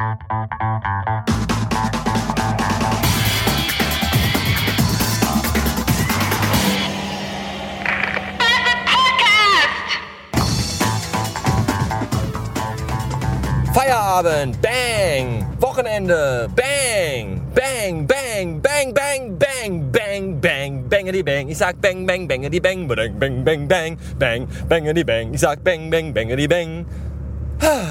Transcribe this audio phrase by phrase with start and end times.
[0.00, 0.16] Feierabend,
[14.64, 15.44] Bang!
[15.60, 17.44] Wochenende, Bang!
[17.52, 21.48] Bang, Bang, Bang, Bang, Bang, Bang, Bang, bang, Bang.
[21.52, 23.20] Ich sag Bang, Bang, bang, Bang, Bang, Bang,
[23.68, 24.48] Bang, Bang, Bang,
[24.88, 25.36] bang, Bang.
[25.36, 26.48] Ich bang, Bang, Bang, Bang.
[26.48, 27.09] bang.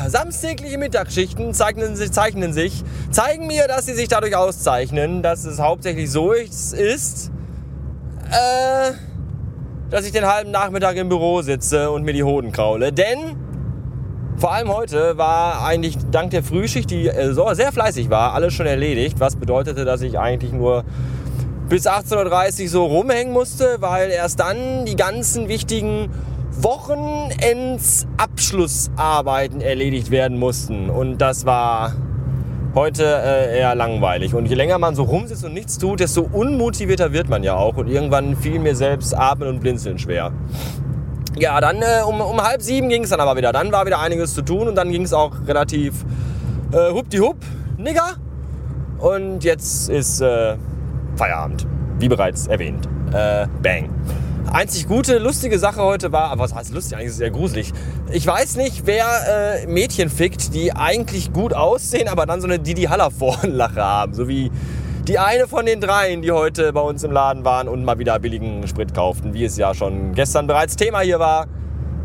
[0.07, 5.59] Samstägliche Mittagsschichten zeichnen sich, zeichnen sich, zeigen mir, dass sie sich dadurch auszeichnen, dass es
[5.59, 7.31] hauptsächlich so ist,
[8.31, 8.91] äh,
[9.89, 12.91] dass ich den halben Nachmittag im Büro sitze und mir die Hoden kraule.
[12.91, 13.35] Denn
[14.37, 18.65] vor allem heute war eigentlich dank der Frühschicht, die äh, sehr fleißig war, alles schon
[18.65, 19.19] erledigt.
[19.19, 20.83] Was bedeutete, dass ich eigentlich nur
[21.67, 26.09] bis 18.30 Uhr so rumhängen musste, weil erst dann die ganzen wichtigen
[26.63, 30.89] Wochenendsabschlussarbeiten erledigt werden mussten.
[30.89, 31.93] Und das war
[32.75, 34.33] heute äh, eher langweilig.
[34.33, 37.77] Und je länger man so rumsitzt und nichts tut, desto unmotivierter wird man ja auch.
[37.77, 40.31] Und irgendwann fiel mir selbst Atmen und Blinzeln schwer.
[41.37, 43.51] Ja, dann äh, um, um halb sieben ging es dann aber wieder.
[43.51, 46.05] Dann war wieder einiges zu tun und dann ging es auch relativ
[46.71, 47.37] äh, hup,
[47.77, 48.15] Nigger.
[48.99, 50.57] Und jetzt ist äh,
[51.15, 51.65] Feierabend,
[51.99, 52.87] wie bereits erwähnt.
[53.13, 53.89] Äh, bang.
[54.51, 56.97] Einzig gute, lustige Sache heute war, aber was heißt lustig?
[56.97, 57.71] Eigentlich ist es eher gruselig.
[58.11, 62.57] Ich weiß nicht, wer äh, Mädchen fickt, die eigentlich gut aussehen, aber dann so eine
[62.57, 64.13] Didi Hallervorn-Lache haben.
[64.13, 64.49] So wie
[65.07, 68.17] die eine von den dreien, die heute bei uns im Laden waren und mal wieder
[68.19, 71.47] billigen Sprit kauften, wie es ja schon gestern bereits Thema hier war.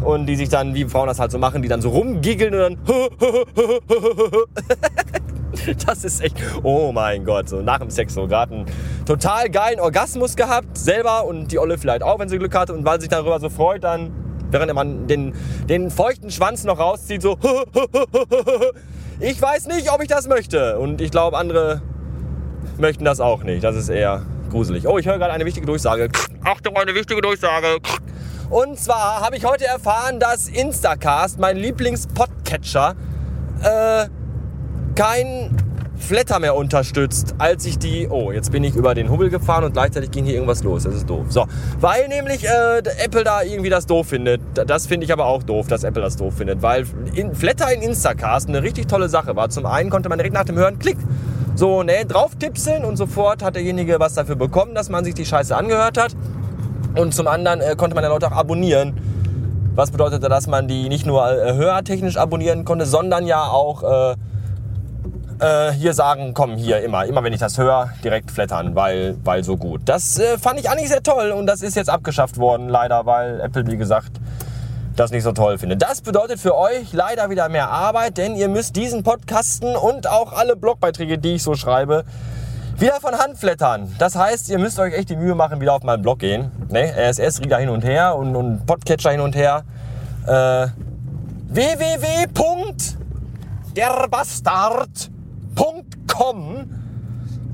[0.03, 2.61] Und die sich dann, wie Frauen das halt so machen, die dann so rumgiggeln und
[2.61, 2.79] dann.
[5.87, 8.67] Das ist echt, oh mein Gott, so nach dem Sex so gerade einen
[9.07, 12.85] total geilen Orgasmus gehabt, selber und die Olle vielleicht auch, wenn sie Glück hatte und
[12.85, 14.13] weil sie sich darüber so freut, dann,
[14.51, 15.35] während man den,
[15.69, 17.37] den feuchten Schwanz noch rauszieht, so,
[19.21, 20.79] ich weiß nicht, ob ich das möchte.
[20.79, 21.83] Und ich glaube, andere
[22.79, 23.63] möchten das auch nicht.
[23.63, 24.87] Das ist eher gruselig.
[24.87, 26.09] Oh, ich höre gerade eine wichtige Durchsage.
[26.45, 27.79] Achtung, eine wichtige Durchsage.
[28.51, 32.95] Und zwar habe ich heute erfahren, dass Instacast, mein Lieblings-Podcatcher,
[33.63, 34.09] äh,
[34.95, 35.51] kein
[35.97, 38.09] Flatter mehr unterstützt, als ich die...
[38.09, 40.85] Oh, jetzt bin ich über den Hubbel gefahren und gleichzeitig ging hier irgendwas los.
[40.85, 41.27] Das ist doof.
[41.29, 41.47] So,
[41.81, 44.41] weil nämlich äh, Apple da irgendwie das doof findet.
[44.67, 46.63] Das finde ich aber auch doof, dass Apple das doof findet.
[46.63, 46.85] Weil
[47.15, 49.49] in, Flatter in Instacast eine richtig tolle Sache war.
[49.49, 50.99] Zum einen konnte man direkt nach dem Hören, klick,
[51.55, 55.25] so ne, drauf tipseln und sofort hat derjenige was dafür bekommen, dass man sich die
[55.25, 56.15] Scheiße angehört hat.
[56.97, 58.95] Und zum anderen äh, konnte man ja Leute auch abonnieren.
[59.75, 64.17] Was bedeutete, dass man die nicht nur äh, hörtechnisch abonnieren konnte, sondern ja auch äh,
[65.45, 69.45] äh, hier sagen, komm, hier immer, immer wenn ich das höre, direkt flattern, weil, weil
[69.45, 69.83] so gut.
[69.85, 73.41] Das äh, fand ich eigentlich sehr toll und das ist jetzt abgeschafft worden, leider, weil
[73.41, 74.13] Apple, wie gesagt,
[74.97, 75.83] das nicht so toll findet.
[75.83, 80.33] Das bedeutet für euch leider wieder mehr Arbeit, denn ihr müsst diesen Podcasten und auch
[80.33, 82.05] alle Blogbeiträge, die ich so schreibe,
[82.79, 83.95] wieder von Hand flattern.
[83.99, 86.51] Das heißt, ihr müsst euch echt die Mühe machen, wieder auf meinen Blog gehen.
[86.71, 86.93] Ne?
[86.97, 89.63] RSS-Reader hin und her und, und Podcatcher hin und her.
[90.27, 90.69] Äh,
[95.55, 96.71] www.derbastard.com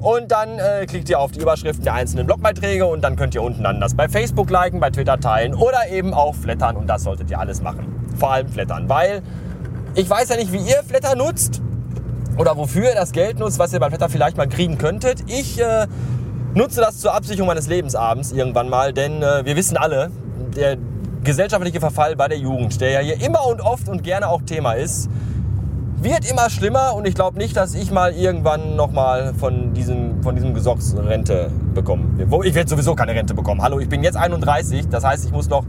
[0.00, 3.42] und dann äh, klickt ihr auf die Überschriften der einzelnen Blogbeiträge und dann könnt ihr
[3.42, 7.02] unten dann das bei Facebook liken, bei Twitter teilen oder eben auch flattern und das
[7.02, 8.08] solltet ihr alles machen.
[8.18, 9.22] Vor allem flattern, weil
[9.94, 11.60] ich weiß ja nicht, wie ihr Flatter nutzt
[12.38, 15.24] oder wofür ihr das Geld nutzt, was ihr bei Flatter vielleicht mal kriegen könntet.
[15.26, 15.86] Ich äh,
[16.54, 20.10] nutze das zur Absicherung meines Lebensabends irgendwann mal, denn äh, wir wissen alle,
[20.56, 20.78] der
[21.24, 24.72] gesellschaftliche Verfall bei der Jugend, der ja hier immer und oft und gerne auch Thema
[24.72, 25.10] ist,
[26.02, 30.34] wird immer schlimmer und ich glaube nicht, dass ich mal irgendwann nochmal von diesem, von
[30.34, 32.04] diesem Gesocks Rente bekomme.
[32.44, 33.62] Ich werde sowieso keine Rente bekommen.
[33.62, 35.64] Hallo, ich bin jetzt 31, das heißt, ich muss noch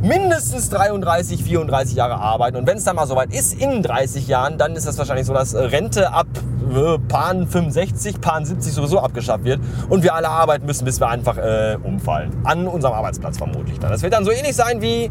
[0.00, 2.56] mindestens 33, 34 Jahre arbeiten.
[2.56, 5.34] Und wenn es dann mal soweit ist, in 30 Jahren, dann ist das wahrscheinlich so,
[5.34, 6.26] dass Rente ab
[6.74, 11.08] äh, Pan 65, Pan 70 sowieso abgeschafft wird und wir alle arbeiten müssen, bis wir
[11.08, 12.30] einfach äh, umfallen.
[12.44, 13.90] An unserem Arbeitsplatz vermutlich dann.
[13.90, 15.10] Das wird dann so ähnlich sein wie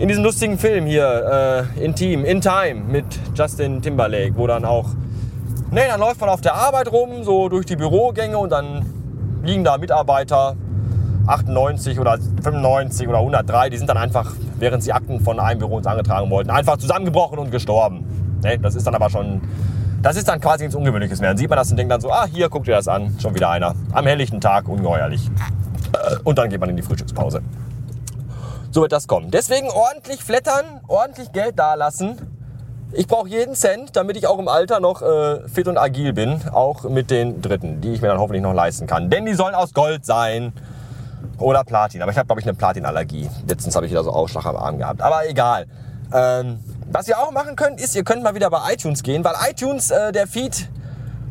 [0.00, 4.86] in diesem lustigen Film hier, äh, Intim, In Time mit Justin Timberlake, wo dann auch,
[5.70, 8.86] ne, dann läuft man auf der Arbeit rum, so durch die Bürogänge und dann
[9.42, 10.56] liegen da Mitarbeiter,
[11.26, 15.76] 98 oder 95 oder 103, die sind dann einfach, während sie Akten von einem Büro
[15.76, 18.06] uns angetragen wollten, einfach zusammengebrochen und gestorben.
[18.42, 19.42] Ne, das ist dann aber schon,
[20.00, 21.28] das ist dann quasi nichts Ungewöhnliches mehr.
[21.28, 23.34] Dann sieht man das und denkt dann so, ah, hier, guckt ihr das an, schon
[23.34, 23.74] wieder einer.
[23.92, 25.30] Am helllichten Tag, ungeheuerlich.
[26.24, 27.42] Und dann geht man in die Frühstückspause
[28.70, 29.30] so wird das kommen.
[29.30, 32.16] Deswegen ordentlich flattern, ordentlich Geld dalassen.
[32.92, 36.40] Ich brauche jeden Cent, damit ich auch im Alter noch äh, fit und agil bin.
[36.52, 39.10] Auch mit den Dritten, die ich mir dann hoffentlich noch leisten kann.
[39.10, 40.52] Denn die sollen aus Gold sein.
[41.38, 42.02] Oder Platin.
[42.02, 43.28] Aber ich habe, glaube ich, eine Platinallergie.
[43.46, 45.02] Letztens habe ich wieder so Ausschlag am Arm gehabt.
[45.02, 45.66] Aber egal.
[46.12, 46.58] Ähm,
[46.90, 49.92] Was ihr auch machen könnt, ist, ihr könnt mal wieder bei iTunes gehen, weil iTunes,
[49.92, 50.68] äh, der Feed,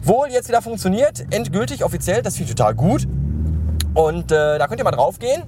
[0.01, 3.05] wohl jetzt wieder funktioniert, endgültig, offiziell, das finde ich total gut.
[3.93, 5.43] Und äh, da könnt ihr mal drauf gehen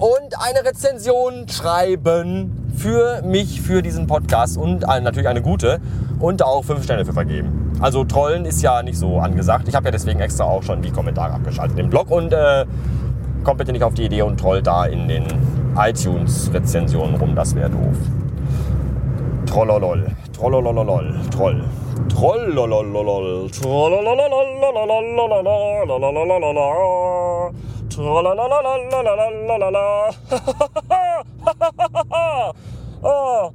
[0.00, 5.78] und eine Rezension schreiben für mich, für diesen Podcast und natürlich eine gute
[6.18, 7.72] und auch fünf Sterne für vergeben.
[7.80, 9.68] Also Trollen ist ja nicht so angesagt.
[9.68, 12.64] Ich habe ja deswegen extra auch schon die Kommentare abgeschaltet im Blog und äh,
[13.44, 15.24] kommt bitte nicht auf die Idee und trollt da in den
[15.76, 17.96] iTunes-Rezensionen rum, das wäre doof.
[19.44, 21.62] Trollolol, trollololol, troll.
[22.08, 23.50] Trollololol,
[33.02, 33.50] Oh,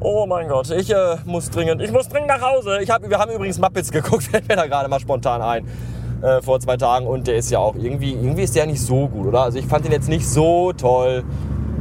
[0.00, 2.78] oh mein Gott, ich äh, muss dringend, ich muss dringend nach Hause.
[2.82, 5.66] Ich hab, wir haben übrigens Muppets geguckt, fällt mir da gerade mal spontan ein.
[6.22, 9.08] Äh, vor zwei Tagen und der ist ja auch irgendwie, irgendwie ist der nicht so
[9.08, 9.42] gut, oder?
[9.42, 11.24] Also ich fand ihn jetzt nicht so toll,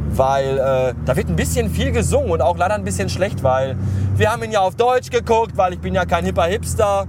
[0.09, 3.77] weil äh, da wird ein bisschen viel gesungen und auch leider ein bisschen schlecht, weil
[4.17, 7.07] wir haben ihn ja auf Deutsch geguckt, weil ich bin ja kein hipper Hipster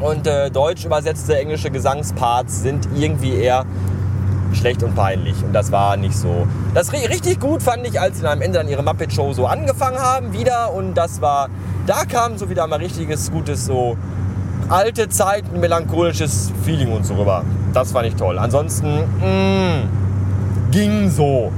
[0.00, 3.66] und äh, deutsch übersetzte englische Gesangsparts sind irgendwie eher
[4.52, 5.42] schlecht und peinlich.
[5.42, 6.46] Und das war nicht so.
[6.74, 9.98] Das richtig gut fand ich, als sie am Ende dann ihre Muppet Show so angefangen
[9.98, 10.72] haben wieder.
[10.72, 11.48] Und das war,
[11.86, 13.96] da kam so wieder mal richtiges, gutes, so
[14.68, 17.44] alte Zeiten, melancholisches Feeling und so rüber.
[17.72, 18.38] Das fand ich toll.
[18.38, 21.52] Ansonsten, mh, mm, ging so.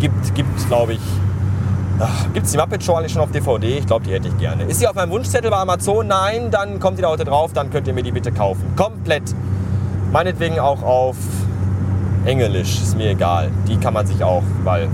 [0.00, 1.00] Gibt, gibt glaube ich,
[2.32, 3.78] Gibt es die Muppet Show eigentlich schon auf DVD?
[3.78, 4.64] Ich glaube, die hätte ich gerne.
[4.64, 6.06] Ist sie auf meinem Wunschzettel bei Amazon?
[6.06, 8.62] Nein, dann kommt die da heute drauf, dann könnt ihr mir die bitte kaufen.
[8.76, 9.34] Komplett.
[10.12, 11.16] Meinetwegen auch auf
[12.28, 13.50] Englisch, ist mir egal.
[13.66, 14.86] Die kann man sich auch, weil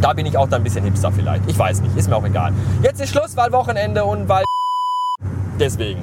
[0.00, 1.48] da bin ich auch dann ein bisschen hipster vielleicht.
[1.48, 2.52] Ich weiß nicht, ist mir auch egal.
[2.82, 4.44] Jetzt ist Schluss, weil Wochenende und weil
[5.60, 6.00] deswegen.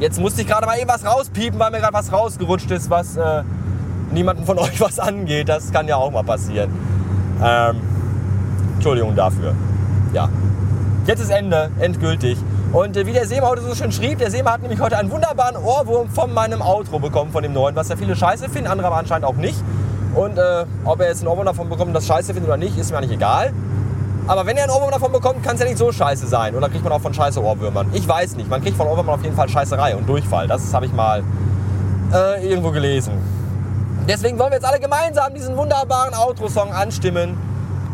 [0.00, 3.18] Jetzt musste ich gerade mal eben was rauspiepen, weil mir gerade was rausgerutscht ist, was
[3.18, 3.42] äh,
[4.10, 5.50] niemanden von euch was angeht.
[5.50, 6.70] Das kann ja auch mal passieren.
[7.44, 7.76] Ähm,
[8.76, 9.54] Entschuldigung dafür.
[10.14, 10.30] Ja.
[11.06, 12.38] Jetzt ist Ende, endgültig.
[12.76, 15.10] Und äh, wie der Seema heute so schön schrieb, der Seema hat nämlich heute einen
[15.10, 18.88] wunderbaren Ohrwurm von meinem Outro bekommen, von dem neuen, was ja viele scheiße finden, andere
[18.88, 19.56] aber anscheinend auch nicht.
[20.14, 22.90] Und äh, ob er jetzt einen Ohrwurm davon bekommt das scheiße findet oder nicht, ist
[22.90, 23.54] mir eigentlich egal.
[24.26, 26.54] Aber wenn er einen Ohrwurm davon bekommt, kann es ja nicht so scheiße sein.
[26.54, 27.86] Oder kriegt man auch von scheiße Ohrwürmern?
[27.94, 28.50] Ich weiß nicht.
[28.50, 30.46] Man kriegt von Ohrwürmern auf jeden Fall Scheißerei und Durchfall.
[30.46, 31.22] Das habe ich mal
[32.12, 33.14] äh, irgendwo gelesen.
[34.06, 37.38] Deswegen wollen wir jetzt alle gemeinsam diesen wunderbaren Outro-Song anstimmen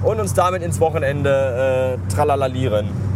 [0.03, 3.12] und uns damit ins Wochenende äh, tralalalieren.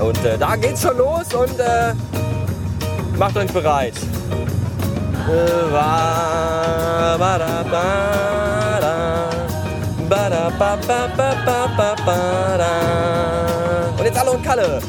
[0.00, 1.92] Und äh, da geht's schon los und äh,
[3.18, 3.94] macht euch bereit.
[13.98, 14.80] Und jetzt alle und Kalle.